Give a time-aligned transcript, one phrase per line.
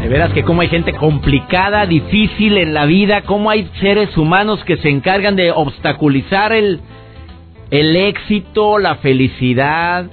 [0.00, 4.62] De veras que como hay gente complicada, difícil en la vida, como hay seres humanos
[4.64, 6.80] que se encargan de obstaculizar el,
[7.70, 10.06] el éxito, la felicidad,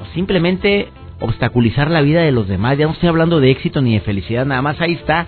[0.00, 0.88] o simplemente
[1.20, 2.78] obstaculizar la vida de los demás.
[2.78, 5.26] Ya no estoy hablando de éxito ni de felicidad, nada más ahí está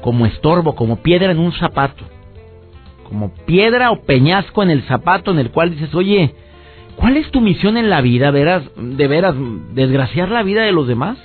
[0.00, 2.04] como estorbo, como piedra en un zapato.
[3.08, 6.34] Como piedra o peñasco en el zapato en el cual dices, oye,
[6.96, 8.30] ¿cuál es tu misión en la vida?
[8.30, 9.34] ¿Veras, ¿De veras
[9.74, 11.18] desgraciar la vida de los demás?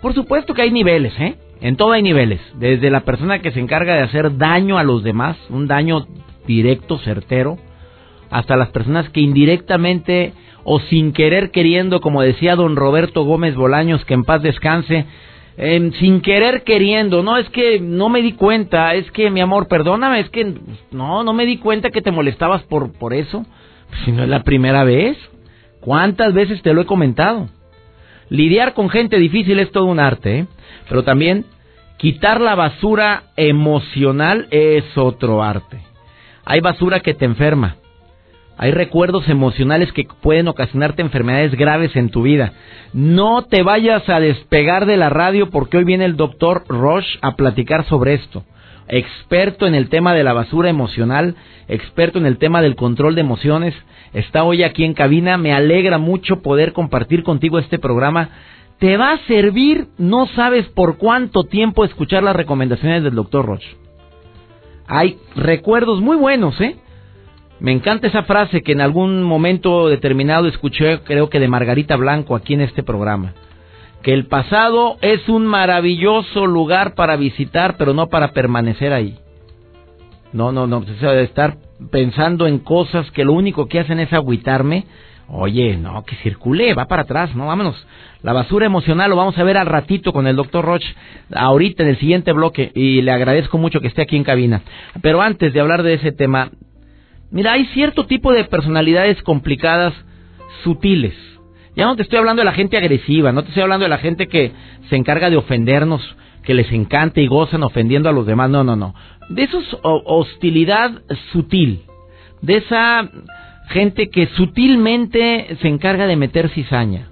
[0.00, 1.36] Por supuesto que hay niveles, ¿eh?
[1.60, 2.40] En todo hay niveles.
[2.54, 6.06] Desde la persona que se encarga de hacer daño a los demás, un daño
[6.46, 7.58] directo, certero,
[8.30, 10.32] hasta las personas que indirectamente
[10.64, 15.06] o sin querer queriendo, como decía don Roberto Gómez Bolaños, que en paz descanse,
[15.98, 20.20] sin querer queriendo, no es que no me di cuenta, es que mi amor, perdóname,
[20.20, 20.54] es que
[20.90, 23.44] no, no me di cuenta que te molestabas por, por eso,
[24.04, 25.18] si no es la primera vez,
[25.80, 27.48] ¿cuántas veces te lo he comentado?
[28.30, 30.46] Lidiar con gente difícil es todo un arte, ¿eh?
[30.88, 31.44] pero también
[31.98, 35.80] quitar la basura emocional es otro arte.
[36.44, 37.76] Hay basura que te enferma.
[38.56, 42.52] Hay recuerdos emocionales que pueden ocasionarte enfermedades graves en tu vida.
[42.92, 47.36] No te vayas a despegar de la radio porque hoy viene el doctor Roche a
[47.36, 48.44] platicar sobre esto.
[48.92, 51.36] Experto en el tema de la basura emocional,
[51.68, 53.72] experto en el tema del control de emociones,
[54.12, 55.38] está hoy aquí en cabina.
[55.38, 58.30] Me alegra mucho poder compartir contigo este programa.
[58.80, 63.76] Te va a servir, no sabes por cuánto tiempo escuchar las recomendaciones del doctor Roche.
[64.88, 66.74] Hay recuerdos muy buenos, ¿eh?
[67.60, 72.34] Me encanta esa frase que en algún momento determinado escuché, creo que de Margarita Blanco,
[72.34, 73.34] aquí en este programa.
[74.02, 79.18] Que el pasado es un maravilloso lugar para visitar, pero no para permanecer ahí.
[80.32, 81.56] No, no, no, o sea, estar
[81.90, 84.86] pensando en cosas que lo único que hacen es agüitarme.
[85.32, 87.86] Oye, no, que circule, va para atrás, no, vámonos.
[88.22, 90.82] La basura emocional lo vamos a ver al ratito con el doctor Roch,
[91.32, 94.62] ahorita en el siguiente bloque, y le agradezco mucho que esté aquí en cabina.
[95.02, 96.50] Pero antes de hablar de ese tema,
[97.30, 99.94] mira, hay cierto tipo de personalidades complicadas,
[100.64, 101.14] sutiles.
[101.76, 103.98] Ya no te estoy hablando de la gente agresiva, no te estoy hablando de la
[103.98, 104.52] gente que
[104.88, 108.76] se encarga de ofendernos, que les encanta y gozan ofendiendo a los demás, no, no,
[108.76, 108.94] no
[109.30, 111.82] de esa hostilidad sutil,
[112.42, 113.08] de esa
[113.68, 117.08] gente que sutilmente se encarga de meter cizaña.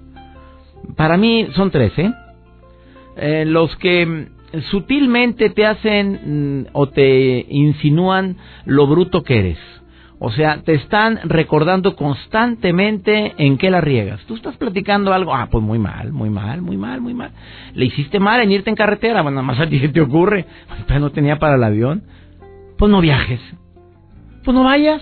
[0.97, 2.11] Para mí son tres, ¿eh?
[3.15, 4.27] eh los que
[4.69, 9.59] sutilmente te hacen mm, o te insinúan lo bruto que eres.
[10.21, 14.19] O sea, te están recordando constantemente en qué la riegas.
[14.25, 17.31] Tú estás platicando algo, ah, pues muy mal, muy mal, muy mal, muy mal.
[17.73, 20.45] Le hiciste mal en irte en carretera, bueno, nada más a ti te ocurre.
[20.87, 22.03] Pero no tenía para el avión.
[22.77, 23.39] Pues no viajes.
[24.43, 25.01] Pues no vayas.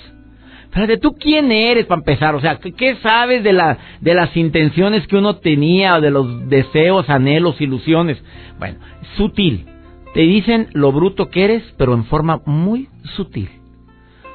[0.66, 2.36] Espérate, ¿tú quién eres para empezar?
[2.36, 7.10] O sea, ¿qué sabes de, la, de las intenciones que uno tenía, de los deseos,
[7.10, 8.22] anhelos, ilusiones?
[8.60, 8.78] Bueno,
[9.16, 9.66] sutil.
[10.14, 13.50] Te dicen lo bruto que eres, pero en forma muy sutil.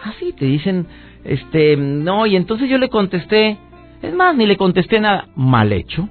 [0.05, 0.87] Así te dicen,
[1.25, 3.59] este, no, y entonces yo le contesté,
[4.03, 6.09] es más, ni le contesté nada, mal hecho.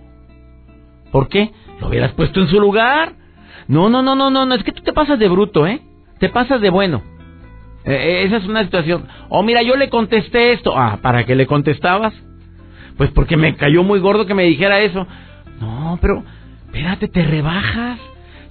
[1.12, 1.52] ¿Por qué?
[1.80, 3.14] Lo hubieras puesto en su lugar.
[3.68, 5.82] No, no, no, no, no, no, es que tú te pasas de bruto, ¿eh?
[6.20, 7.02] Te pasas de bueno.
[7.84, 9.08] E, e, esa es una situación.
[9.30, 10.78] Oh, mira, yo le contesté esto.
[10.78, 12.14] Ah, ¿para qué le contestabas?
[12.98, 15.06] Pues porque me cayó muy gordo que me dijera eso.
[15.60, 16.24] No, pero,
[16.68, 18.00] espérate, te rebajas.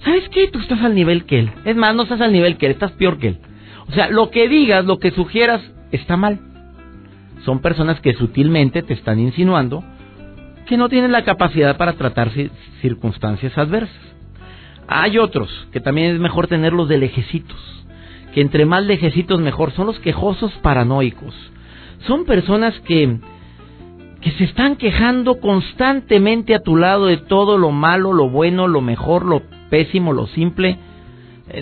[0.03, 0.49] ¿Sabes qué?
[0.49, 1.51] Tú estás al nivel que él.
[1.65, 3.39] Es más, no estás al nivel que él, estás peor que él.
[3.91, 6.39] O sea, lo que digas, lo que sugieras, está mal.
[7.43, 9.83] Son personas que sutilmente te están insinuando
[10.65, 12.31] que no tienen la capacidad para tratar
[12.81, 13.99] circunstancias adversas.
[14.87, 17.59] Hay otros que también es mejor tenerlos de lejecitos,
[18.33, 21.35] que entre más lejecitos mejor, son los quejosos paranoicos.
[22.07, 23.19] Son personas que
[24.21, 28.79] que se están quejando constantemente a tu lado de todo lo malo, lo bueno, lo
[28.79, 29.41] mejor, lo
[29.71, 30.77] pésimo, lo simple,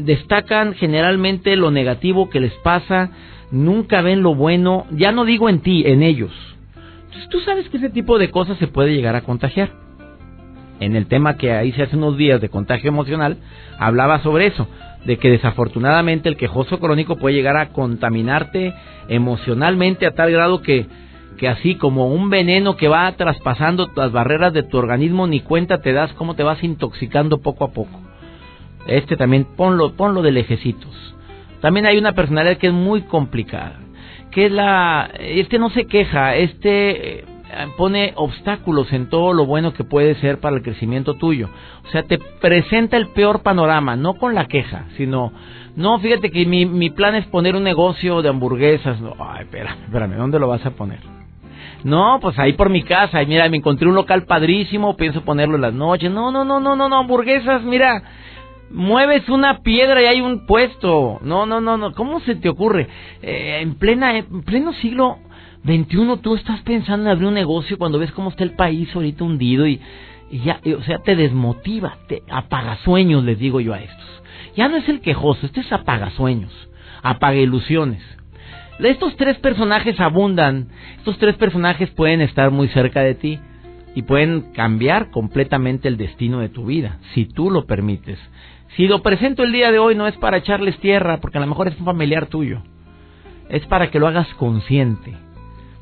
[0.01, 3.11] destacan generalmente lo negativo que les pasa,
[3.51, 6.31] nunca ven lo bueno, ya no digo en ti, en ellos.
[7.05, 9.71] Entonces tú sabes que ese tipo de cosas se puede llegar a contagiar.
[10.79, 13.37] En el tema que hice hace unos días de contagio emocional,
[13.77, 14.67] hablaba sobre eso,
[15.05, 18.73] de que desafortunadamente el quejoso crónico puede llegar a contaminarte
[19.09, 20.85] emocionalmente a tal grado que,
[21.37, 25.81] que así como un veneno que va traspasando las barreras de tu organismo, ni cuenta
[25.81, 28.08] te das cómo te vas intoxicando poco a poco.
[28.87, 31.15] Este también, ponlo, ponlo de lejecitos.
[31.61, 33.79] También hay una personalidad que es muy complicada,
[34.31, 37.25] que es la, este no se queja, este eh,
[37.77, 41.49] pone obstáculos en todo lo bueno que puede ser para el crecimiento tuyo.
[41.85, 45.33] O sea, te presenta el peor panorama, no con la queja, sino,
[45.75, 49.01] no, fíjate que mi, mi plan es poner un negocio de hamburguesas.
[49.01, 50.99] No, ay, espérame, espérame, ¿dónde lo vas a poner?
[51.83, 55.61] No, pues ahí por mi casa, mira, me encontré un local padrísimo, pienso ponerlo en
[55.61, 56.11] las noches.
[56.11, 58.03] No, no, no, no, no, no, hamburguesas, mira,
[58.71, 61.19] mueves una piedra y hay un puesto.
[61.21, 61.93] No, no, no, no.
[61.93, 62.87] ¿Cómo se te ocurre?
[63.21, 65.19] Eh, en plena, en pleno siglo
[65.65, 69.23] XXI tú estás pensando en abrir un negocio cuando ves cómo está el país ahorita
[69.23, 69.81] hundido y,
[70.31, 74.23] ya, o sea, te desmotiva, te apaga sueños, les digo yo a estos.
[74.55, 76.51] Ya no es el quejoso, este es apaga sueños,
[77.01, 78.01] apaga ilusiones.
[78.79, 83.39] Estos tres personajes abundan, estos tres personajes pueden estar muy cerca de ti
[83.93, 88.17] y pueden cambiar completamente el destino de tu vida, si tú lo permites.
[88.75, 91.47] Si lo presento el día de hoy no es para echarles tierra, porque a lo
[91.47, 92.61] mejor es un familiar tuyo.
[93.49, 95.15] Es para que lo hagas consciente,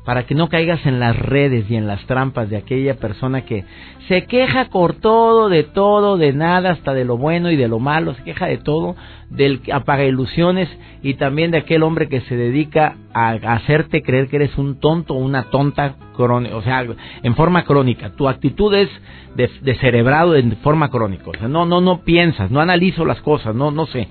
[0.08, 3.66] para que no caigas en las redes y en las trampas de aquella persona que
[4.08, 7.78] se queja por todo, de todo, de nada, hasta de lo bueno y de lo
[7.78, 8.96] malo, se queja de todo,
[9.28, 10.66] del que apaga ilusiones
[11.02, 15.12] y también de aquel hombre que se dedica a hacerte creer que eres un tonto
[15.12, 16.86] o una tonta, o sea,
[17.22, 18.08] en forma crónica.
[18.16, 18.88] Tu actitud es
[19.34, 21.24] de, cerebrado en forma crónica.
[21.28, 24.08] O sea, no, no, no piensas, no analizo las cosas, no, no sé.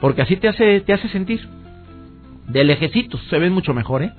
[0.00, 1.48] Porque así te hace, te hace sentir.
[2.48, 4.10] De lejecitos se ven mucho mejor, ¿eh?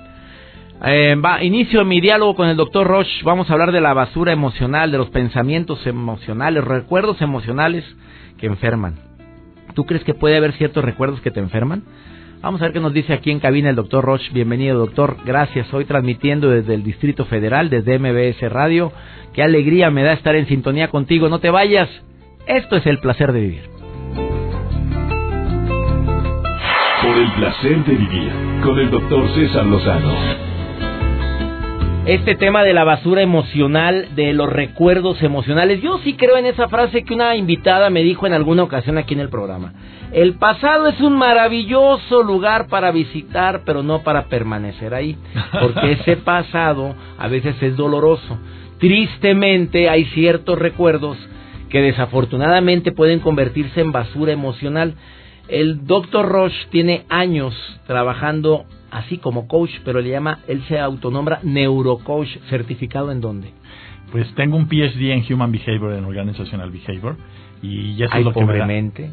[0.82, 3.12] Eh, va, inicio mi diálogo con el doctor Roche.
[3.24, 7.84] Vamos a hablar de la basura emocional, de los pensamientos emocionales, recuerdos emocionales
[8.38, 8.96] que enferman.
[9.76, 11.84] ¿Tú crees que puede haber ciertos recuerdos que te enferman?
[12.42, 14.30] Vamos a ver qué nos dice aquí en cabina el doctor Roche.
[14.32, 15.18] Bienvenido, doctor.
[15.26, 15.74] Gracias.
[15.74, 18.94] Hoy transmitiendo desde el Distrito Federal, desde MBS Radio.
[19.34, 21.28] Qué alegría me da estar en sintonía contigo.
[21.28, 21.90] No te vayas.
[22.48, 23.64] Esto es el placer de vivir.
[27.02, 28.32] Por el placer de vivir
[28.64, 30.49] con el doctor César Lozano
[32.06, 35.82] este tema de la basura emocional, de los recuerdos emocionales.
[35.82, 39.14] Yo sí creo en esa frase que una invitada me dijo en alguna ocasión aquí
[39.14, 39.74] en el programa.
[40.12, 45.18] El pasado es un maravilloso lugar para visitar, pero no para permanecer ahí,
[45.62, 48.40] porque ese pasado a veces es doloroso.
[48.80, 51.18] Tristemente hay ciertos recuerdos
[51.70, 54.96] que desafortunadamente pueden convertirse en basura emocional.
[55.48, 57.54] El doctor Roche tiene años
[57.86, 63.52] trabajando así como coach, pero le llama, él se autonombra neurocoach, certificado en dónde?
[64.12, 67.16] Pues tengo un PhD en Human Behavior, en Organizational Behavior,
[67.62, 68.68] y eso es lo que me da.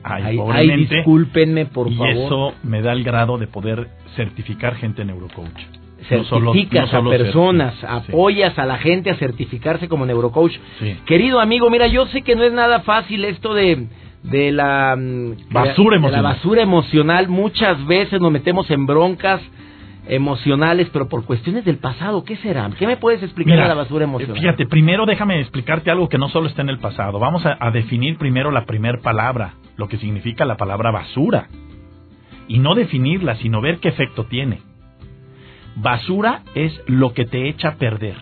[0.04, 2.14] Ay, ay, discúlpenme, por y favor.
[2.14, 5.60] Y eso me da el grado de poder certificar gente neurocoach.
[6.08, 10.56] Certificas a personas, apoyas a la gente a certificarse como neurocoach.
[11.04, 13.88] Querido amigo, mira, yo sé que no es nada fácil esto de
[14.22, 16.22] de la mm, basura emocional.
[16.22, 17.28] la basura emocional.
[17.28, 19.40] Muchas veces nos metemos en broncas
[20.08, 22.24] emocionales, pero por cuestiones del pasado.
[22.24, 22.70] ¿Qué será?
[22.78, 24.38] ¿Qué me puedes explicar de la basura emocional?
[24.38, 27.18] Fíjate, primero déjame explicarte algo que no solo está en el pasado.
[27.18, 31.48] Vamos a, a definir primero la primera palabra, lo que significa la palabra basura.
[32.48, 34.60] Y no definirla, sino ver qué efecto tiene.
[35.76, 38.16] Basura es lo que te echa a perder,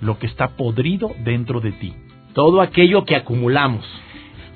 [0.00, 1.94] lo que está podrido dentro de ti.
[2.34, 3.84] Todo aquello que acumulamos.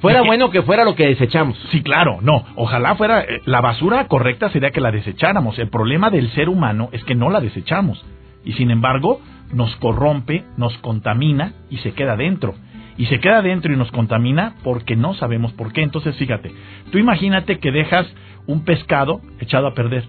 [0.04, 1.56] Fuera bueno que fuera lo que desechamos.
[1.72, 2.44] Sí, claro, no.
[2.56, 3.22] Ojalá fuera.
[3.22, 5.58] Eh, la basura correcta sería que la desecháramos.
[5.58, 8.04] El problema del ser humano es que no la desechamos.
[8.44, 9.22] Y sin embargo,
[9.54, 12.54] nos corrompe, nos contamina y se queda dentro.
[12.98, 15.80] Y se queda dentro y nos contamina porque no sabemos por qué.
[15.80, 16.52] Entonces, fíjate,
[16.92, 18.06] tú imagínate que dejas
[18.46, 20.04] un pescado echado a perder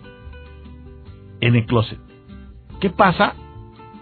[1.40, 2.00] en el closet.
[2.82, 3.36] ¿Qué pasa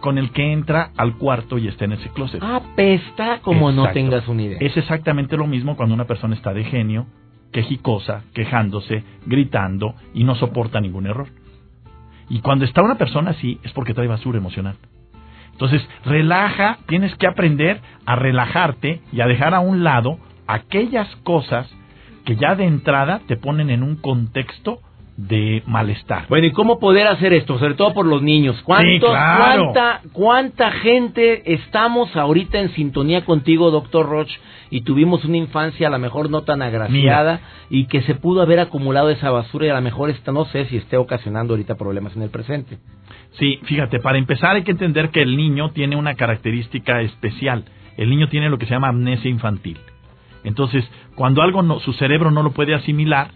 [0.03, 2.43] con el que entra al cuarto y está en ese closet.
[2.43, 4.57] Apesta como no tengas una idea.
[4.60, 7.05] Es exactamente lo mismo cuando una persona está de genio,
[7.53, 11.27] quejicosa, quejándose, gritando y no soporta ningún error.
[12.27, 14.75] Y cuando está una persona así es porque trae basura emocional.
[15.53, 21.74] Entonces, relaja, tienes que aprender a relajarte y a dejar a un lado aquellas cosas
[22.25, 24.79] que ya de entrada te ponen en un contexto
[25.17, 26.25] de malestar.
[26.27, 27.60] Bueno, ¿y cómo poder hacer esto?
[27.60, 28.60] Sobre todo por los niños.
[28.63, 34.39] ¿Cuánto, cuánta, ¿Cuánta gente estamos ahorita en sintonía contigo, doctor Roche,
[34.72, 38.60] y tuvimos una infancia a lo mejor no tan agraciada y que se pudo haber
[38.60, 42.15] acumulado esa basura y a lo mejor esta, no sé si esté ocasionando ahorita problemas
[42.15, 42.79] en el presente?
[43.38, 47.65] Sí, fíjate, para empezar hay que entender que el niño tiene una característica especial.
[47.98, 49.77] El niño tiene lo que se llama amnesia infantil.
[50.43, 50.84] Entonces,
[51.15, 53.29] cuando algo no, su cerebro no lo puede asimilar,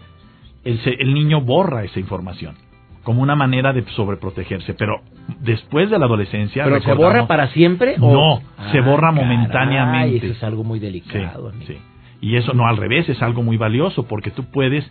[0.64, 2.56] el, niño borra esa información
[3.02, 4.74] como una manera de sobreprotegerse.
[4.74, 5.00] Pero
[5.40, 6.64] después de la adolescencia.
[6.64, 7.96] ¿Pero se borra para siempre?
[7.96, 10.26] No, se borra momentáneamente.
[10.26, 11.52] Eso es algo muy delicado.
[11.52, 11.78] Sí, sí.
[12.20, 14.84] Y eso no al revés, es algo muy valioso porque tú puedes,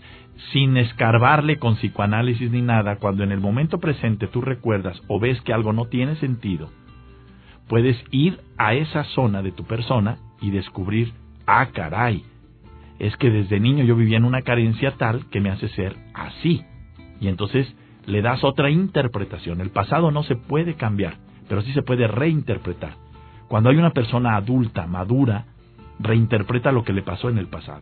[0.53, 5.41] sin escarbarle con psicoanálisis ni nada, cuando en el momento presente tú recuerdas o ves
[5.41, 6.69] que algo no tiene sentido,
[7.67, 11.11] puedes ir a esa zona de tu persona y descubrir,
[11.45, 12.23] ah, caray,
[12.99, 16.63] es que desde niño yo vivía en una carencia tal que me hace ser así.
[17.19, 17.73] Y entonces
[18.05, 19.61] le das otra interpretación.
[19.61, 22.93] El pasado no se puede cambiar, pero sí se puede reinterpretar.
[23.47, 25.45] Cuando hay una persona adulta, madura,
[25.99, 27.81] reinterpreta lo que le pasó en el pasado.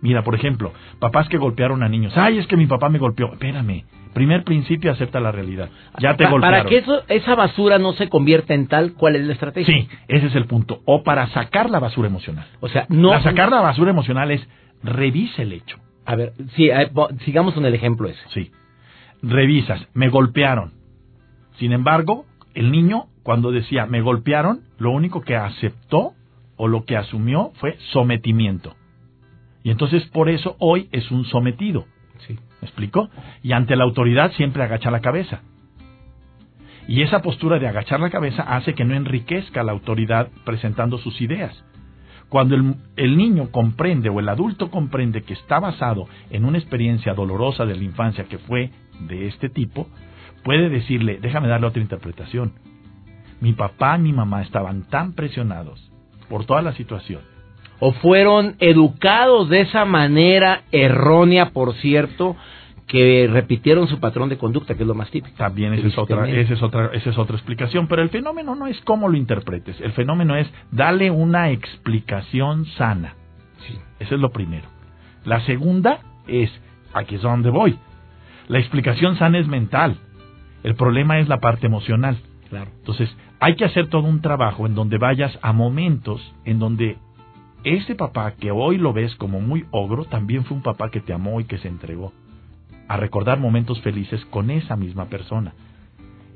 [0.00, 2.12] Mira, por ejemplo, papás que golpearon a niños.
[2.16, 3.32] Ay, es que mi papá me golpeó.
[3.32, 3.84] Espérame.
[4.14, 5.70] Primer principio, acepta la realidad.
[5.98, 6.58] Ya te golpearon.
[6.58, 9.74] Para que eso, esa basura no se convierta en tal, ¿cuál es la estrategia?
[9.74, 10.80] Sí, ese es el punto.
[10.84, 12.46] O para sacar la basura emocional.
[12.60, 13.10] O sea, no.
[13.10, 14.46] Para sacar la basura emocional es
[14.84, 15.78] revise el hecho.
[16.06, 16.90] A ver, sí, eh,
[17.24, 18.20] sigamos con el ejemplo ese.
[18.28, 18.52] Sí.
[19.22, 20.72] Revisas, me golpearon.
[21.58, 26.12] Sin embargo, el niño, cuando decía me golpearon, lo único que aceptó
[26.56, 28.76] o lo que asumió fue sometimiento.
[29.62, 31.86] Y entonces por eso hoy es un sometido.
[32.26, 32.38] Sí.
[32.64, 33.10] ¿Me explico?
[33.42, 35.42] Y ante la autoridad siempre agacha la cabeza.
[36.88, 41.20] Y esa postura de agachar la cabeza hace que no enriquezca la autoridad presentando sus
[41.20, 41.62] ideas.
[42.30, 47.12] Cuando el, el, niño comprende o el adulto comprende que está basado en una experiencia
[47.12, 49.86] dolorosa de la infancia que fue de este tipo,
[50.42, 52.54] puede decirle, déjame darle otra interpretación.
[53.42, 55.92] Mi papá y mi mamá estaban tan presionados
[56.30, 57.33] por toda la situación.
[57.80, 62.36] O fueron educados de esa manera errónea, por cierto,
[62.86, 65.36] que repitieron su patrón de conducta, que es lo más típico.
[65.36, 68.66] También esa es, otra, esa, es otra, esa es otra explicación, pero el fenómeno no
[68.66, 73.14] es cómo lo interpretes, el fenómeno es darle una explicación sana.
[73.66, 73.78] Sí.
[73.98, 74.68] Eso es lo primero.
[75.24, 76.50] La segunda es,
[76.92, 77.78] aquí es donde voy,
[78.48, 79.96] la explicación sana es mental,
[80.62, 82.18] el problema es la parte emocional.
[82.50, 82.70] Claro.
[82.78, 86.98] Entonces, hay que hacer todo un trabajo en donde vayas a momentos en donde
[87.64, 91.14] ese papá que hoy lo ves como muy ogro, también fue un papá que te
[91.14, 92.12] amó y que se entregó.
[92.88, 95.54] A recordar momentos felices con esa misma persona.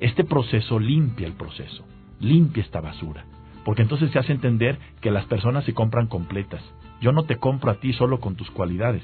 [0.01, 1.85] Este proceso limpia el proceso,
[2.19, 3.27] limpia esta basura,
[3.65, 6.63] porque entonces se hace entender que las personas se compran completas.
[7.03, 9.03] Yo no te compro a ti solo con tus cualidades,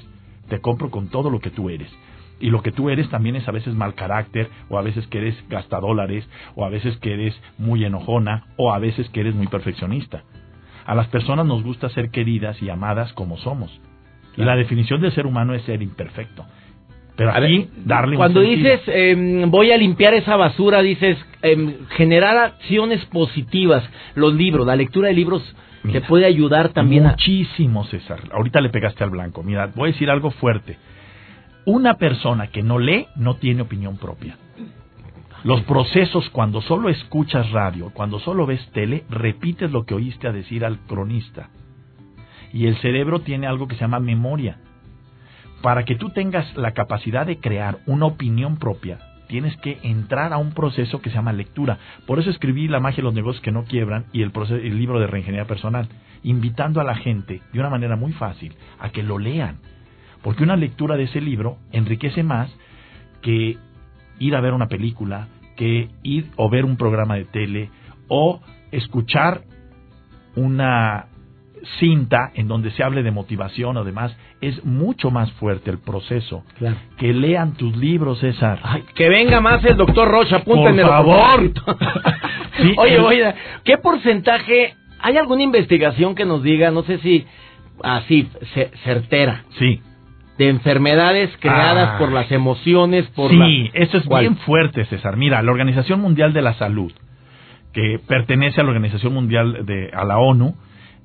[0.49, 1.91] te compro con todo lo que tú eres.
[2.39, 5.19] Y lo que tú eres también es a veces mal carácter, o a veces que
[5.19, 9.47] eres gastadólares, o a veces que eres muy enojona, o a veces que eres muy
[9.47, 10.23] perfeccionista.
[10.85, 13.71] A las personas nos gusta ser queridas y amadas como somos.
[14.37, 16.45] Y la definición del ser humano es ser imperfecto.
[17.15, 22.37] Pero aquí, darle Cuando un dices, eh, voy a limpiar esa basura, dices, eh, generar
[22.37, 23.83] acciones positivas.
[24.15, 27.85] Los libros, la lectura de libros Mira, te puede ayudar también muchísimo, a...
[27.85, 28.19] César.
[28.31, 29.43] Ahorita le pegaste al blanco.
[29.43, 30.77] Mira, voy a decir algo fuerte.
[31.65, 34.35] Una persona que no lee no tiene opinión propia.
[35.45, 40.31] Los procesos cuando solo escuchas radio, cuando solo ves tele, repites lo que oíste a
[40.31, 41.51] decir al cronista.
[42.51, 44.57] Y el cerebro tiene algo que se llama memoria.
[45.61, 48.97] Para que tú tengas la capacidad de crear una opinión propia,
[49.27, 51.77] tienes que entrar a un proceso que se llama lectura.
[52.07, 54.79] Por eso escribí La magia de los negocios que no quiebran y el, proceso, el
[54.79, 55.89] libro de reingeniería personal,
[56.23, 59.59] invitando a la gente de una manera muy fácil a que lo lean.
[60.23, 62.51] Porque una lectura de ese libro enriquece más
[63.21, 63.59] que
[64.19, 67.69] ir a ver una película, que ir o ver un programa de tele
[68.07, 69.41] o escuchar
[70.35, 71.07] una
[71.79, 76.43] cinta en donde se hable de motivación o demás, es mucho más fuerte el proceso.
[76.57, 76.77] Claro.
[76.97, 78.59] Que lean tus libros, César.
[78.61, 80.83] Ay, que venga más el doctor Rocha, apúntenme.
[80.83, 81.41] Por favor.
[82.61, 83.01] sí, oye, el...
[83.01, 87.25] oye, ¿qué porcentaje, hay alguna investigación que nos diga, no sé si
[87.81, 88.29] así,
[88.83, 89.45] certera?
[89.57, 89.81] Sí
[90.37, 93.69] de enfermedades creadas ah, por las emociones, por sí, la...
[93.73, 94.21] eso es ¿Cuál?
[94.21, 95.15] bien fuerte, César.
[95.17, 96.91] Mira, la Organización Mundial de la Salud,
[97.73, 100.55] que pertenece a la Organización Mundial de a la ONU,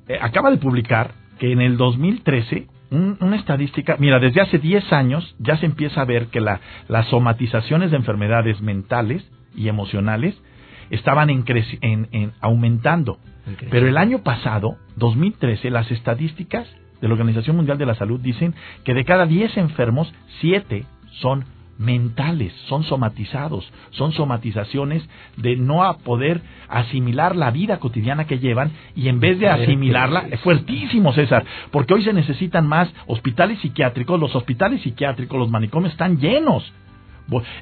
[0.07, 4.91] eh, acaba de publicar que en el 2013 un, una estadística, mira, desde hace 10
[4.91, 6.59] años ya se empieza a ver que la,
[6.89, 10.35] las somatizaciones de enfermedades mentales y emocionales
[10.89, 11.45] estaban en,
[11.81, 13.17] en, en aumentando.
[13.69, 16.67] Pero el año pasado, 2013, las estadísticas
[17.01, 18.53] de la Organización Mundial de la Salud dicen
[18.83, 20.85] que de cada 10 enfermos, 7
[21.19, 21.45] son
[21.81, 25.03] mentales, son somatizados, son somatizaciones
[25.35, 30.27] de no a poder asimilar la vida cotidiana que llevan y en vez de asimilarla,
[30.29, 35.93] es fuertísimo César, porque hoy se necesitan más hospitales psiquiátricos, los hospitales psiquiátricos, los manicomios
[35.93, 36.71] están llenos,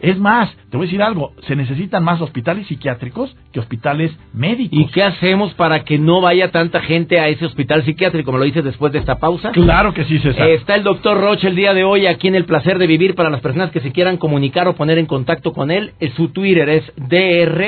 [0.01, 4.79] Es más, te voy a decir algo, se necesitan más hospitales psiquiátricos que hospitales médicos.
[4.79, 8.31] ¿Y qué hacemos para que no vaya tanta gente a ese hospital psiquiátrico?
[8.31, 9.51] ¿Me lo dices después de esta pausa?
[9.51, 10.49] Claro que sí, César.
[10.49, 13.29] Está el doctor Roche el día de hoy aquí en el placer de vivir para
[13.29, 15.91] las personas que se quieran comunicar o poner en contacto con él.
[15.99, 17.59] Eh, Su Twitter es dr-roch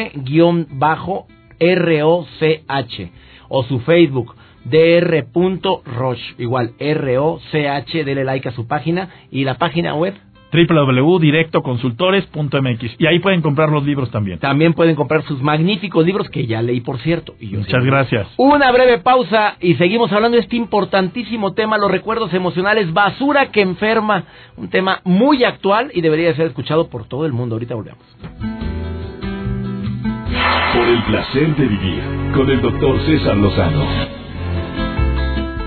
[3.50, 10.14] o su Facebook dr.roch, igual R-O-C-H, dele like a su página y la página web.
[10.52, 14.40] www.directoconsultores.mx y ahí pueden comprar los libros también.
[14.40, 17.34] También pueden comprar sus magníficos libros que ya leí, por cierto.
[17.40, 18.28] Y yo Muchas gracias.
[18.38, 23.62] Una breve pausa y seguimos hablando de este importantísimo tema, los recuerdos emocionales, basura que
[23.62, 24.24] enferma,
[24.58, 27.56] un tema muy actual y debería ser escuchado por todo el mundo.
[27.56, 28.04] Ahorita volvemos.
[30.74, 32.02] Por el placer de vivir
[32.34, 34.21] con el doctor César Lozano.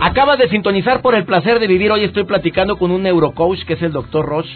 [0.05, 1.91] Acabas de sintonizar por el placer de vivir.
[1.91, 4.51] Hoy estoy platicando con un neurocoach que es el doctor Roche,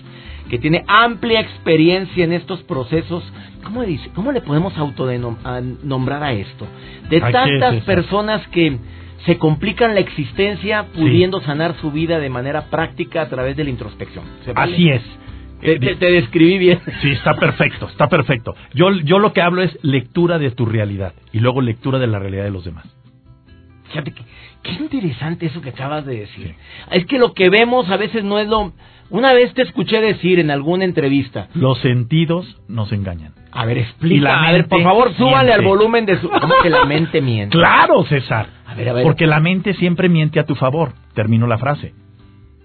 [0.51, 3.25] que tiene amplia experiencia en estos procesos.
[3.65, 6.67] ¿Cómo, dice, cómo le podemos autonombrar a esto?
[7.09, 8.79] De ¿A qué, tantas personas que
[9.27, 13.71] se complican la existencia pudiendo sanar su vida de manera práctica a través de la
[13.71, 14.25] introspección.
[14.55, 15.03] Así es.
[15.61, 16.79] Te, Eh, te- te describí bien.
[17.03, 18.55] Sí, está perfecto, está perfecto.
[18.75, 22.19] Yo, yo lo que hablo es lectura de tu realidad y luego lectura de la
[22.21, 22.87] realidad de los demás.
[23.89, 24.23] Fíjate que
[24.63, 26.55] qué interesante eso que acabas de decir.
[26.91, 28.73] Es que lo que vemos a veces no es lo...
[29.11, 33.33] Una vez te escuché decir en alguna entrevista, Los sentidos nos engañan.
[33.53, 35.53] a ver, explica, a ver, por favor, súbale miente.
[35.55, 36.29] al volumen de su...
[36.29, 37.57] ¿Cómo que la mente miente?
[37.57, 38.49] Claro, César.
[38.67, 39.05] A ver, a ver.
[39.05, 40.93] Porque la mente siempre miente a tu favor.
[41.15, 41.95] Termino la frase.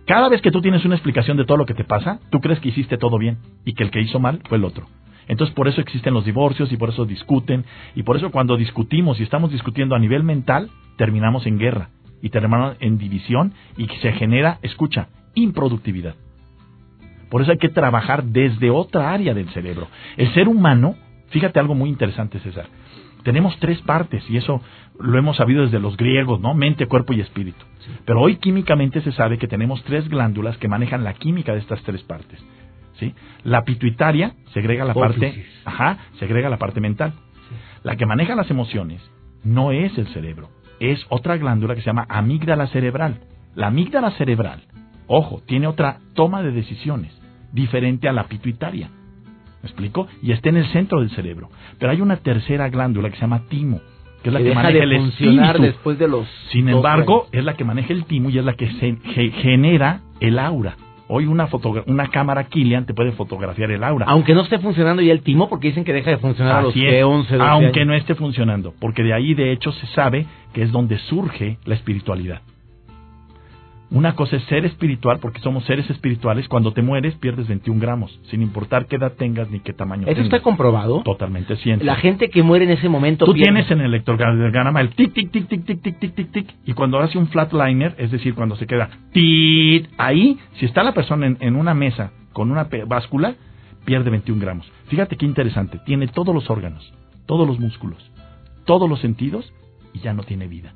[0.05, 2.59] Cada vez que tú tienes una explicación de todo lo que te pasa, tú crees
[2.59, 4.85] que hiciste todo bien y que el que hizo mal fue el otro.
[5.27, 7.65] Entonces por eso existen los divorcios y por eso discuten
[7.95, 11.89] y por eso cuando discutimos y estamos discutiendo a nivel mental, terminamos en guerra
[12.21, 16.15] y terminamos en división y se genera, escucha, improductividad.
[17.29, 19.87] Por eso hay que trabajar desde otra área del cerebro.
[20.17, 20.95] El ser humano,
[21.29, 22.67] fíjate algo muy interesante, César.
[23.23, 24.61] Tenemos tres partes y eso
[24.99, 26.53] lo hemos sabido desde los griegos, ¿no?
[26.53, 27.65] Mente, cuerpo y espíritu.
[28.05, 31.81] Pero hoy químicamente se sabe que tenemos tres glándulas que manejan la química de estas
[31.83, 32.39] tres partes.
[33.09, 33.15] ¿Sí?
[33.43, 37.13] La pituitaria segrega la parte, ajá, segrega la parte mental.
[37.83, 39.01] La que maneja las emociones
[39.43, 43.19] no es el cerebro, es otra glándula que se llama amígdala cerebral.
[43.55, 44.63] La amígdala cerebral,
[45.07, 47.11] ojo, tiene otra toma de decisiones
[47.51, 48.89] diferente a la pituitaria.
[49.61, 50.07] ¿Me explico?
[50.21, 51.49] Y está en el centro del cerebro.
[51.79, 53.79] Pero hay una tercera glándula que se llama timo,
[54.21, 55.61] que es la que maneja de el espíritu.
[55.61, 56.27] después de los...
[56.51, 57.29] Sin embargo, años.
[57.33, 60.75] es la que maneja el timo y es la que se- ge- genera el aura.
[61.15, 61.47] Hoy una,
[61.85, 64.07] una cámara Killian te puede fotografiar el aura.
[64.09, 66.71] Aunque no esté funcionando ya el timo, porque dicen que deja de funcionar a los
[66.71, 67.87] Así que es, 11, 12 aunque años.
[67.87, 71.75] no esté funcionando, porque de ahí de hecho se sabe que es donde surge la
[71.75, 72.41] espiritualidad.
[73.93, 76.47] Una cosa es ser espiritual, porque somos seres espirituales.
[76.49, 80.15] Cuando te mueres pierdes 21 gramos, sin importar qué edad tengas ni qué tamaño ¿Eso
[80.15, 80.25] tengas.
[80.25, 81.03] está comprobado?
[81.03, 81.85] Totalmente ciencia.
[81.85, 83.25] La gente que muere en ese momento...
[83.25, 86.31] Tú pierde- tienes en el electrocardiograma el tic, tic, tic, tic, tic, tic, tic, tic,
[86.31, 90.81] tic, y cuando hace un flatliner, es decir, cuando se queda tit, ahí, si está
[90.83, 93.35] la persona en, en una mesa con una báscula,
[93.85, 94.71] pierde 21 gramos.
[94.87, 96.91] Fíjate qué interesante, tiene todos los órganos,
[97.27, 97.99] todos los músculos,
[98.65, 99.53] todos los sentidos,
[99.93, 100.73] y ya no tiene vida.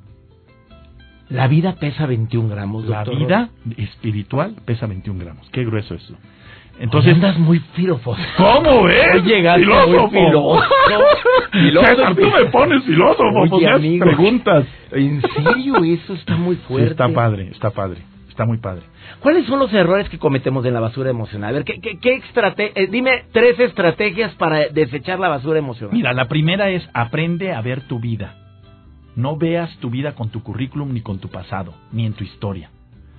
[1.29, 5.49] La vida pesa 21 gramos, La vida espiritual pesa 21 gramos.
[5.51, 6.15] Qué grueso es eso.
[6.79, 8.15] Entonces Entonces, andas muy filósofo.
[8.37, 9.07] ¿Cómo ves?
[9.15, 10.61] Hoy llegaste muy filósofo.
[11.51, 11.87] Filósofo.
[11.95, 14.05] César, tú me pones filósofo, Oye, pues amigo.
[14.05, 14.65] preguntas.
[14.91, 15.75] ¿En serio?
[15.83, 16.91] Eso está muy Sí, fuerte.
[16.91, 18.83] está padre, está padre, está muy padre.
[19.21, 21.49] ¿Cuáles son los errores que cometemos en la basura emocional?
[21.49, 25.95] A ver, ¿qué, qué, qué estrate- eh, dime tres estrategias para desechar la basura emocional.
[25.95, 28.35] Mira, la primera es aprende a ver tu vida.
[29.17, 32.69] No veas tu vida con tu currículum ni con tu pasado, ni en tu historia.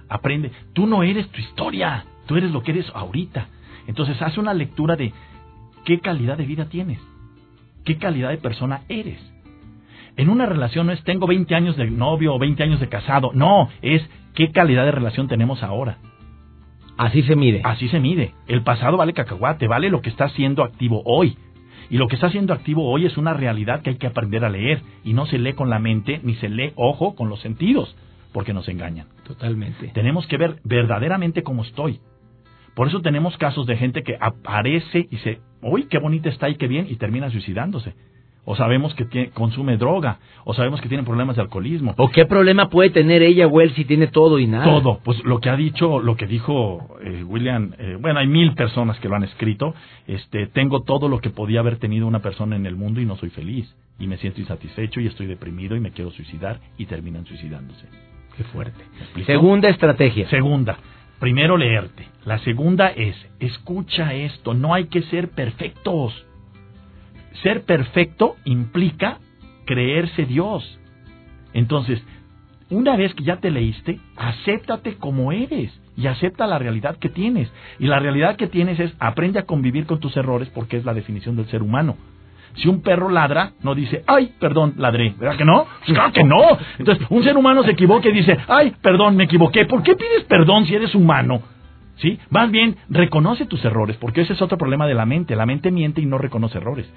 [0.09, 3.49] Aprende, tú no eres tu historia, tú eres lo que eres ahorita.
[3.89, 5.13] Entonces haz una lectura de
[5.85, 7.01] qué calidad de vida tienes,
[7.85, 9.19] qué calidad de persona eres.
[10.17, 13.33] En una relación no es tengo 20 años de novio o 20 años de casado,
[13.35, 15.99] no, es qué calidad de relación tenemos ahora.
[16.97, 17.61] Así se mide.
[17.65, 18.35] Así se mide.
[18.47, 21.37] El pasado vale cacahuate, vale lo que está siendo activo hoy.
[21.91, 24.51] Y lo que está siendo activo hoy es una realidad que hay que aprender a
[24.51, 24.83] leer.
[25.05, 27.97] Y no se lee con la mente, ni se lee, ojo, con los sentidos,
[28.33, 29.07] porque nos engañan.
[29.27, 29.89] Totalmente.
[29.89, 32.01] Tenemos que ver verdaderamente cómo estoy.
[32.75, 36.57] Por eso tenemos casos de gente que aparece y dice, uy, qué bonita está y
[36.57, 37.95] qué bien, y termina suicidándose.
[38.51, 41.93] O sabemos que tiene- consume droga, o sabemos que tiene problemas de alcoholismo.
[41.99, 44.65] ¿O qué problema puede tener ella o él si tiene todo y nada?
[44.65, 48.55] Todo, pues lo que ha dicho, lo que dijo eh, William, eh, bueno, hay mil
[48.55, 49.75] personas que lo han escrito,
[50.07, 53.17] este, tengo todo lo que podía haber tenido una persona en el mundo y no
[53.17, 57.27] soy feliz, y me siento insatisfecho y estoy deprimido y me quiero suicidar y terminan
[57.27, 57.87] suicidándose.
[58.35, 58.83] Qué fuerte.
[59.27, 60.27] Segunda estrategia.
[60.31, 60.79] Segunda,
[61.21, 62.07] primero leerte.
[62.25, 66.25] La segunda es, escucha esto, no hay que ser perfectos.
[67.43, 69.19] Ser perfecto implica
[69.67, 70.79] creerse Dios.
[71.53, 72.03] Entonces,
[72.71, 77.53] una vez que ya te leíste, acéptate como eres y acepta la realidad que tienes.
[77.79, 80.95] Y la realidad que tienes es aprende a convivir con tus errores porque es la
[80.95, 81.97] definición del ser humano.
[82.57, 85.15] Si un perro ladra, no dice, ay, perdón, ladré.
[85.19, 85.67] ¿Verdad que no?
[85.85, 86.59] Pues claro que no.
[86.79, 89.65] Entonces, un ser humano se equivoca y dice, ay, perdón, me equivoqué.
[89.67, 91.43] ¿Por qué pides perdón si eres humano?
[91.97, 92.19] ¿Sí?
[92.31, 95.37] Más bien, reconoce tus errores, porque ese es otro problema de la mente.
[95.37, 96.89] La mente miente y no reconoce errores.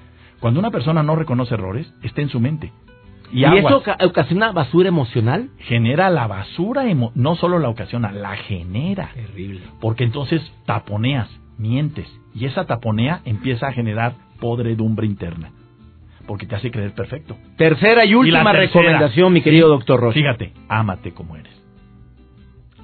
[0.42, 2.74] Cuando una persona no reconoce errores, está en su mente.
[3.32, 5.52] ¿Y, eso ocasiona basura emocional?
[5.60, 6.84] Genera la basura,
[7.16, 9.12] no solo la ocasiona, la genera.
[9.14, 9.62] Terrible.
[9.80, 15.52] Porque entonces taponeas, mientes, y esa taponea empieza a generar podredumbre interna.
[16.28, 17.38] Porque te hace creer perfecto.
[17.56, 20.16] Tercera y última recomendación, mi querido doctor Ross.
[20.16, 21.54] Fíjate, ámate como eres.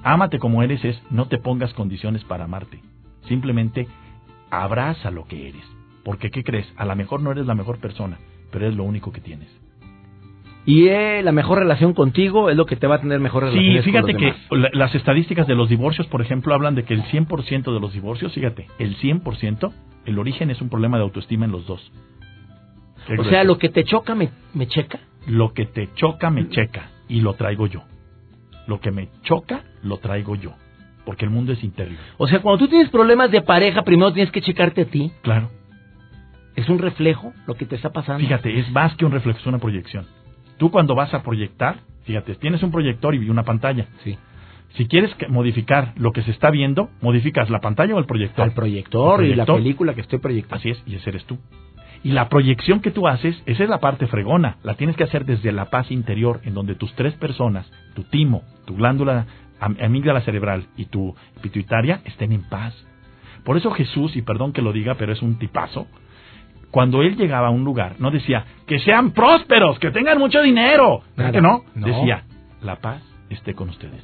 [0.04, 2.80] Ámate como eres es no te pongas condiciones para amarte.
[3.26, 3.88] Simplemente
[4.48, 5.77] abraza lo que eres.
[6.04, 6.72] Porque, ¿qué crees?
[6.76, 8.18] A lo mejor no eres la mejor persona,
[8.50, 9.48] pero es lo único que tienes.
[10.68, 13.82] Y eh, la mejor relación contigo es lo que te va a tener mejor relación.
[13.82, 14.34] Sí, fíjate que
[14.72, 18.34] las estadísticas de los divorcios, por ejemplo, hablan de que el 100% de los divorcios,
[18.34, 19.72] fíjate, el 100%,
[20.04, 21.90] el origen es un problema de autoestima en los dos.
[23.18, 25.00] O sea, lo que te choca me, me checa.
[25.26, 27.84] Lo que te choca me checa y lo traigo yo.
[28.66, 30.52] Lo que me choca lo traigo yo.
[31.06, 31.98] Porque el mundo es interior.
[32.18, 35.10] O sea, cuando tú tienes problemas de pareja, primero tienes que checarte a ti.
[35.22, 35.48] Claro.
[36.58, 38.18] ¿Es un reflejo lo que te está pasando?
[38.18, 40.06] Fíjate, es más que un reflejo, es una proyección.
[40.56, 43.86] Tú cuando vas a proyectar, fíjate, tienes un proyector y una pantalla.
[44.02, 44.18] Sí.
[44.70, 48.44] Si quieres modificar lo que se está viendo, modificas la pantalla o el proyector.
[48.44, 50.56] El proyector, y la película que estoy proyectando.
[50.56, 51.38] Así es, y ese eres tú.
[52.02, 54.56] Y la proyección que tú haces, esa es la parte fregona.
[54.64, 58.42] La tienes que hacer desde la paz interior, en donde tus tres personas, tu timo,
[58.66, 59.26] tu glándula
[59.60, 62.74] amígdala cerebral y tu pituitaria estén en paz.
[63.44, 65.86] Por eso Jesús, y perdón que lo diga, pero es un tipazo,
[66.70, 71.02] cuando él llegaba a un lugar, no decía, que sean prósperos, que tengan mucho dinero.
[71.16, 71.64] que no?
[71.74, 72.24] Decía,
[72.62, 74.02] la paz esté con ustedes.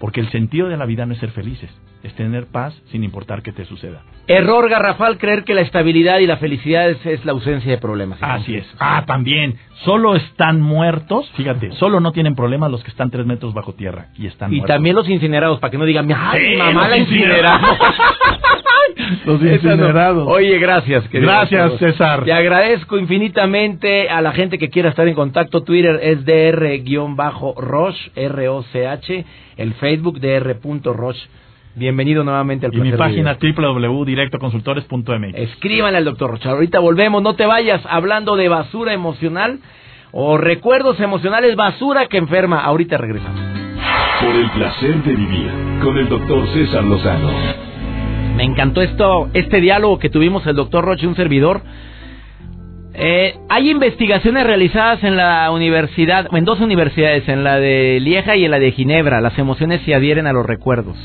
[0.00, 1.70] Porque el sentido de la vida no es ser felices,
[2.02, 4.02] es tener paz sin importar qué te suceda.
[4.26, 8.18] Error garrafal creer que la estabilidad y la felicidad es, la ausencia de problemas.
[8.20, 8.66] Así es.
[8.78, 9.56] Ah, también.
[9.84, 14.08] Solo están muertos, fíjate, solo no tienen problemas los que están tres metros bajo tierra
[14.16, 17.60] y están Y también los incinerados, para que no digan, ay, mamá la incineraron.
[19.24, 20.28] Los incinerados.
[20.28, 21.08] Oye, gracias.
[21.10, 22.24] Gracias, César.
[22.24, 25.62] Te agradezco infinitamente a la gente que quiera estar en contacto.
[25.62, 29.24] Twitter es dr-roche, R-O-C-H.
[29.56, 31.28] El Facebook dr.roche.
[31.76, 35.34] Bienvenido nuevamente al Y mi página www.directoconsultores.mx.
[35.34, 36.48] Escríbanle al doctor Roche.
[36.48, 37.20] Ahorita volvemos.
[37.20, 39.58] No te vayas hablando de basura emocional
[40.12, 42.60] o recuerdos emocionales, basura que enferma.
[42.60, 43.40] Ahorita regresamos.
[44.20, 45.50] Por el placer de vivir
[45.82, 47.73] con el doctor César Lozano.
[48.36, 51.62] Me encantó esto, este diálogo que tuvimos el doctor Roche, un servidor.
[52.94, 58.44] Eh, hay investigaciones realizadas en la universidad, en dos universidades, en la de Lieja y
[58.44, 59.20] en la de Ginebra.
[59.20, 60.96] Las emociones se adhieren a los recuerdos.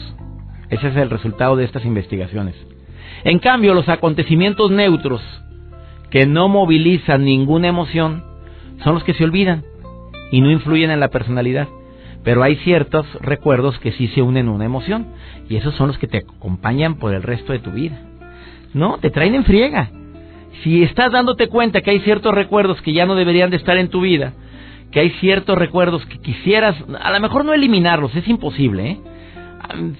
[0.69, 2.55] Ese es el resultado de estas investigaciones.
[3.23, 5.21] En cambio, los acontecimientos neutros
[6.09, 8.23] que no movilizan ninguna emoción
[8.83, 9.63] son los que se olvidan
[10.31, 11.67] y no influyen en la personalidad.
[12.29, 15.07] Pero hay ciertos recuerdos que sí se unen a una emoción
[15.49, 17.99] y esos son los que te acompañan por el resto de tu vida.
[18.71, 19.89] No, te traen en friega.
[20.61, 23.89] Si estás dándote cuenta que hay ciertos recuerdos que ya no deberían de estar en
[23.89, 24.33] tu vida,
[24.91, 28.91] que hay ciertos recuerdos que quisieras, a lo mejor no eliminarlos, es imposible.
[28.91, 28.99] ¿eh?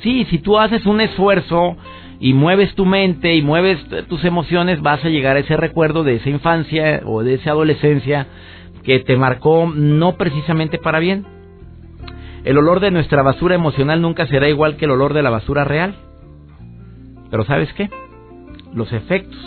[0.03, 1.77] Sí, si tú haces un esfuerzo
[2.19, 6.17] y mueves tu mente y mueves tus emociones, vas a llegar a ese recuerdo de
[6.17, 8.27] esa infancia o de esa adolescencia
[8.83, 11.38] que te marcó no precisamente para bien.
[12.43, 15.63] El olor de nuestra basura emocional nunca será igual que el olor de la basura
[15.63, 15.95] real.
[17.29, 17.89] Pero ¿sabes qué?
[18.73, 19.39] Los efectos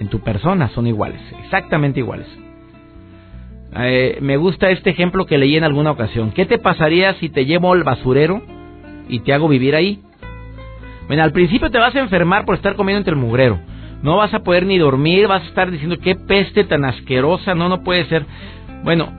[0.00, 2.26] en tu persona son iguales, exactamente iguales.
[3.74, 6.32] Eh, me gusta este ejemplo que leí en alguna ocasión.
[6.32, 8.42] ¿Qué te pasaría si te llevo al basurero
[9.08, 10.02] y te hago vivir ahí?
[11.06, 13.58] Bueno, al principio te vas a enfermar por estar comiendo entre el mugrero.
[14.02, 17.68] No vas a poder ni dormir, vas a estar diciendo qué peste tan asquerosa, no,
[17.68, 18.26] no puede ser.
[18.82, 19.12] Bueno,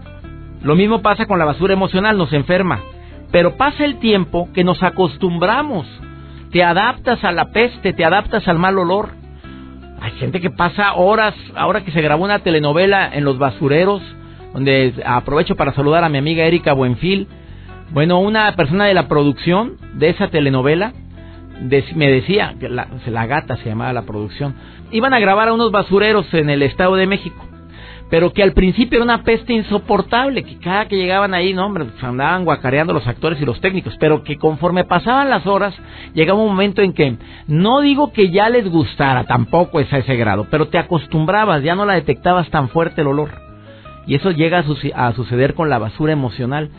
[0.62, 2.82] lo mismo pasa con la basura emocional, nos enferma.
[3.34, 5.88] Pero pasa el tiempo que nos acostumbramos.
[6.52, 9.10] Te adaptas a la peste, te adaptas al mal olor.
[10.00, 14.04] Hay gente que pasa horas, ahora que se grabó una telenovela en los basureros,
[14.54, 17.28] donde aprovecho para saludar a mi amiga Erika Buenfil.
[17.90, 20.94] Bueno, una persona de la producción de esa telenovela
[21.96, 24.54] me decía, la, la gata se llamaba la producción,
[24.92, 27.44] iban a grabar a unos basureros en el Estado de México.
[28.10, 31.86] Pero que al principio era una peste insoportable, que cada que llegaban ahí, no, hombre,
[31.86, 35.74] pues, andaban guacareando los actores y los técnicos, pero que conforme pasaban las horas,
[36.14, 40.16] llegaba un momento en que, no digo que ya les gustara, tampoco es a ese
[40.16, 43.44] grado, pero te acostumbrabas, ya no la detectabas tan fuerte el olor.
[44.06, 46.70] Y eso llega a, a suceder con la basura emocional.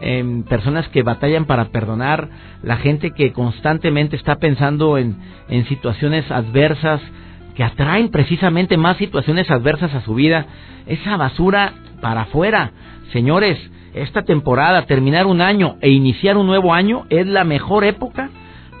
[0.00, 2.28] En personas que batallan para perdonar,
[2.62, 5.16] la gente que constantemente está pensando en,
[5.48, 7.00] en situaciones adversas,
[7.54, 10.46] que atraen precisamente más situaciones adversas a su vida,
[10.86, 12.72] esa basura para afuera.
[13.12, 13.58] Señores,
[13.94, 18.30] esta temporada, terminar un año e iniciar un nuevo año es la mejor época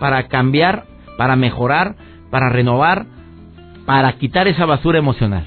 [0.00, 1.94] para cambiar, para mejorar,
[2.30, 3.06] para renovar,
[3.86, 5.44] para quitar esa basura emocional.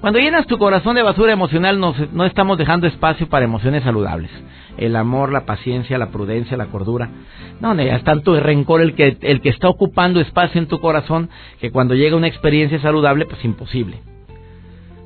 [0.00, 4.30] Cuando llenas tu corazón de basura emocional no, no estamos dejando espacio para emociones saludables.
[4.78, 7.10] El amor, la paciencia, la prudencia, la cordura.
[7.60, 10.80] No, ya es tanto el rencor el que, el que está ocupando espacio en tu
[10.80, 11.28] corazón
[11.60, 14.00] que cuando llega una experiencia saludable, pues imposible.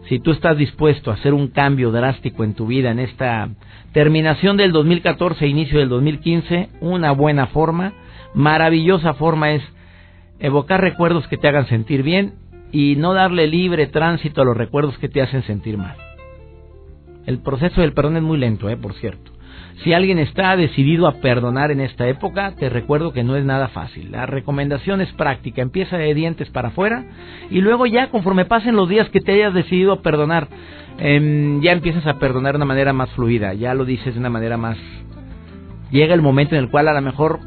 [0.08, 3.48] Si tú estás dispuesto a hacer un cambio drástico en tu vida en esta
[3.92, 7.94] terminación del 2014, inicio del 2015, una buena forma,
[8.34, 9.62] maravillosa forma es
[10.40, 12.34] evocar recuerdos que te hagan sentir bien
[12.70, 15.96] y no darle libre tránsito a los recuerdos que te hacen sentir mal.
[17.24, 19.32] El proceso del perdón es muy lento, eh, por cierto.
[19.82, 23.68] Si alguien está decidido a perdonar en esta época, te recuerdo que no es nada
[23.68, 24.12] fácil.
[24.12, 27.04] La recomendación es práctica, empieza de dientes para afuera
[27.50, 30.48] y luego ya conforme pasen los días que te hayas decidido a perdonar,
[30.98, 34.30] em, ya empiezas a perdonar de una manera más fluida, ya lo dices de una
[34.30, 34.78] manera más...
[35.90, 37.40] Llega el momento en el cual a lo mejor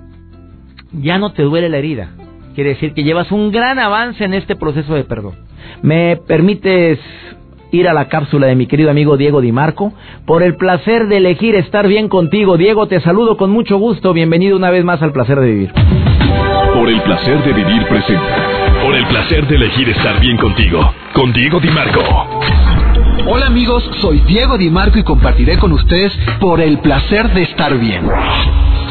[0.91, 2.11] ya no te duele la herida,
[2.57, 5.35] Quiere decir que llevas un gran avance en este proceso de perdón.
[5.83, 6.97] ¿Me permites
[7.71, 9.93] ir a la cápsula de mi querido amigo Diego Di Marco?
[10.25, 12.57] Por el placer de elegir estar bien contigo.
[12.57, 14.13] Diego, te saludo con mucho gusto.
[14.13, 15.73] Bienvenido una vez más al placer de vivir.
[16.73, 18.25] Por el placer de vivir presente.
[18.83, 20.79] Por el placer de elegir estar bien contigo.
[21.13, 22.01] Con Diego Di Marco.
[23.29, 27.77] Hola amigos, soy Diego Di Marco y compartiré con ustedes por el placer de estar
[27.77, 28.03] bien.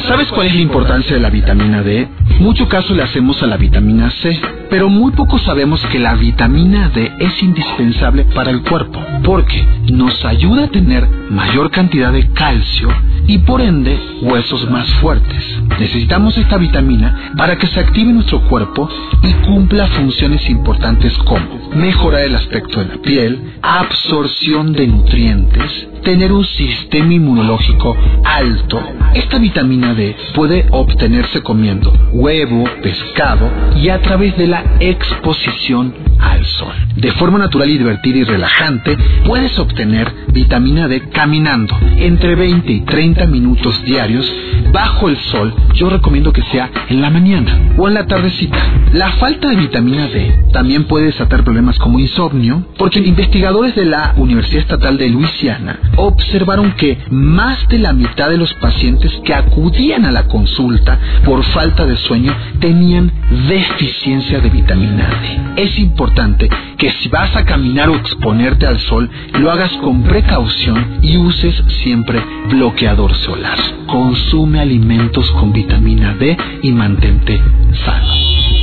[0.09, 2.07] ¿Sabes cuál es la importancia de la vitamina D?
[2.41, 6.89] Mucho caso le hacemos a la vitamina C, pero muy poco sabemos que la vitamina
[6.89, 12.89] D es indispensable para el cuerpo, porque nos ayuda a tener mayor cantidad de calcio
[13.27, 15.45] y por ende huesos más fuertes.
[15.79, 18.89] Necesitamos esta vitamina para que se active nuestro cuerpo
[19.23, 26.33] y cumpla funciones importantes como mejorar el aspecto de la piel, absorción de nutrientes, tener
[26.33, 28.81] un sistema inmunológico alto.
[29.15, 36.45] Esta vitamina D puede obtenerse comiendo huevo, pescado y a través de la exposición al
[36.45, 36.75] sol.
[36.97, 42.81] De forma natural y divertida y relajante, puedes obtener vitamina D caminando entre 20 y
[42.81, 44.31] 30 minutos diarios
[44.73, 45.55] bajo el sol.
[45.75, 48.59] Yo recomiendo que sea en la mañana o en la tardecita.
[48.93, 54.15] La falta de vitamina D también puede desatar problemas como insomnio, porque investigadores de la
[54.17, 60.07] Universidad Estatal de Luisiana observaron que más de la mitad de los pacientes que acudían
[60.07, 63.13] a la consulta por falta de sueño tenían
[63.49, 65.63] deficiencia de vitamina D.
[65.63, 70.99] Es importante que si vas a caminar o exponerte al sol, lo hagas con precaución
[71.03, 73.59] y uses siempre bloqueador solar.
[73.87, 77.41] Consume alimentos con vitamina D y mantente
[77.85, 78.15] sano.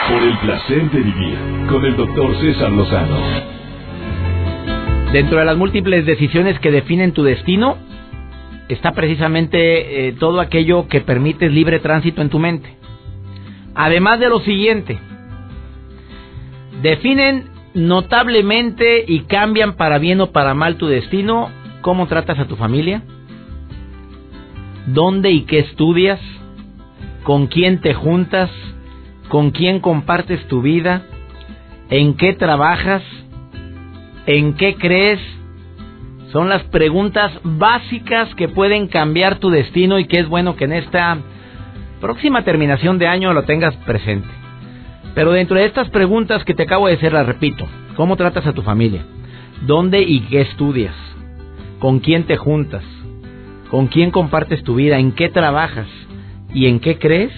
[0.08, 1.36] Por el placer de vivir
[1.68, 3.18] con el doctor César Lozano.
[5.12, 7.76] Dentro de las múltiples decisiones que definen tu destino
[8.68, 12.74] está precisamente eh, todo aquello que permite libre tránsito en tu mente.
[13.74, 14.98] Además de lo siguiente,
[16.80, 21.50] definen notablemente y cambian para bien o para mal tu destino,
[21.82, 23.02] cómo tratas a tu familia,
[24.86, 26.20] dónde y qué estudias,
[27.24, 28.50] con quién te juntas,
[29.28, 31.02] con quién compartes tu vida,
[31.90, 33.02] en qué trabajas,
[34.26, 35.20] en qué crees.
[36.30, 40.72] Son las preguntas básicas que pueden cambiar tu destino y que es bueno que en
[40.72, 41.18] esta
[42.00, 44.43] próxima terminación de año lo tengas presente.
[45.14, 47.66] Pero dentro de estas preguntas que te acabo de hacer, las repito.
[47.96, 49.04] ¿Cómo tratas a tu familia?
[49.66, 50.94] ¿Dónde y qué estudias?
[51.78, 52.82] ¿Con quién te juntas?
[53.70, 54.98] ¿Con quién compartes tu vida?
[54.98, 55.86] ¿En qué trabajas?
[56.52, 57.32] ¿Y en qué crees?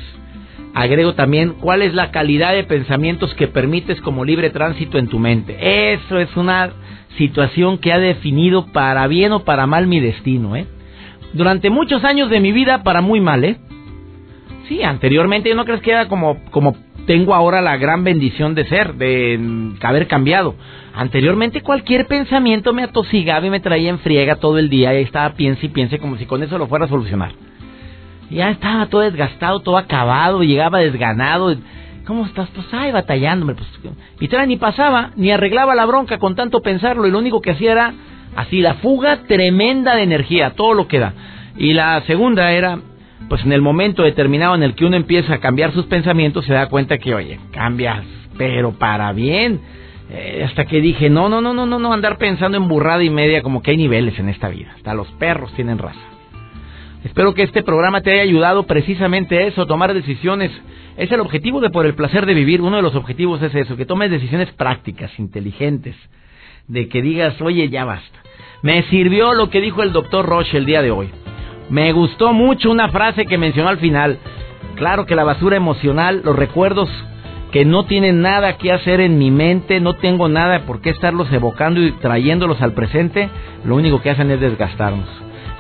[0.75, 5.19] Agrego también cuál es la calidad de pensamientos que permites como libre tránsito en tu
[5.19, 5.57] mente.
[5.95, 6.71] Eso es una
[7.17, 10.67] situación que ha definido para bien o para mal mi destino, ¿eh?
[11.33, 13.57] Durante muchos años de mi vida, para muy mal, ¿eh?
[14.69, 18.67] Sí, anteriormente yo no crees que era como, como tengo ahora la gran bendición de
[18.67, 20.55] ser, de haber cambiado.
[20.95, 25.35] Anteriormente cualquier pensamiento me atosigaba y me traía en friega todo el día y estaba
[25.35, 27.33] piense y piense como si con eso lo fuera a solucionar.
[28.31, 31.55] Ya estaba todo desgastado, todo acabado, llegaba desganado.
[32.07, 32.49] ¿Cómo estás?
[32.55, 33.55] Pues ay, batallándome.
[33.55, 33.69] Pues,
[34.21, 37.53] y trae ni pasaba, ni arreglaba la bronca con tanto pensarlo y lo único que
[37.53, 37.95] hacía era
[38.35, 41.15] así, la fuga tremenda de energía, todo lo que da.
[41.57, 42.81] Y la segunda era
[43.29, 46.53] pues en el momento determinado en el que uno empieza a cambiar sus pensamientos, se
[46.53, 48.05] da cuenta que, oye, cambias,
[48.37, 49.61] pero para bien.
[50.09, 53.11] Eh, hasta que dije, no, no, no, no, no, no, andar pensando en burrada y
[53.11, 54.73] media, como que hay niveles en esta vida.
[54.77, 55.99] Hasta los perros tienen raza.
[57.05, 60.51] Espero que este programa te haya ayudado precisamente eso, tomar decisiones.
[60.97, 62.61] Es el objetivo de Por el placer de vivir.
[62.61, 65.97] Uno de los objetivos es eso, que tomes decisiones prácticas, inteligentes.
[66.69, 68.19] De que digas, oye, ya basta.
[68.63, 71.11] Me sirvió lo que dijo el doctor Roche el día de hoy.
[71.69, 74.19] Me gustó mucho una frase que mencionó al final.
[74.77, 76.89] Claro que la basura emocional, los recuerdos
[77.51, 81.33] que no tienen nada que hacer en mi mente, no tengo nada por qué estarlos
[81.33, 83.31] evocando y trayéndolos al presente,
[83.65, 85.09] lo único que hacen es desgastarnos.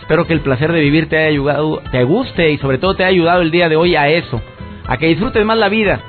[0.00, 3.04] Espero que el placer de vivir te haya ayudado, te guste y sobre todo te
[3.04, 4.40] haya ayudado el día de hoy a eso,
[4.86, 6.00] a que disfrutes más la vida.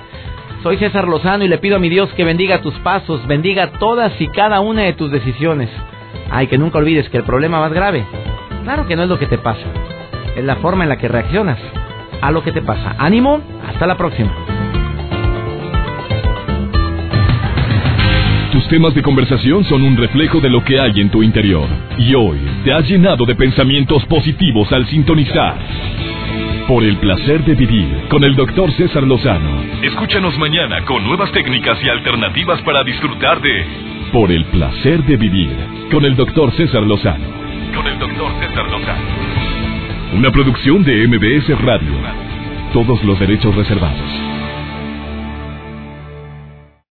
[0.62, 4.20] Soy César Lozano y le pido a mi Dios que bendiga tus pasos, bendiga todas
[4.20, 5.70] y cada una de tus decisiones.
[6.30, 8.06] Ay, que nunca olvides que el problema más grave
[8.68, 9.66] Claro que no es lo que te pasa,
[10.36, 11.58] es la forma en la que reaccionas
[12.22, 12.98] a lo que te pasa.
[13.00, 14.30] Ánimo, hasta la próxima.
[18.52, 21.66] Tus temas de conversación son un reflejo de lo que hay en tu interior.
[21.98, 25.56] Y hoy te has llenado de pensamientos positivos al sintonizar.
[26.68, 29.64] Por el placer de vivir con el doctor César Lozano.
[29.82, 33.66] Escúchanos mañana con nuevas técnicas y alternativas para disfrutar de
[34.12, 35.56] Por el placer de vivir
[35.90, 39.04] con el doctor César Lozano con el doctor César Lozano.
[40.14, 41.94] Una producción de MBS Radio.
[42.74, 44.37] Todos los derechos reservados.